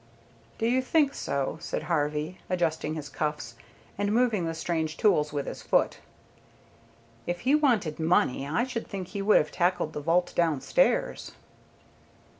[0.57, 3.53] "Do you think so?" said Harvey, adjusting his cuffs,
[3.99, 5.99] and moving the strange tools with his foot.
[7.27, 11.33] "If he wanted money, I should think he would have tackled the vault downstairs."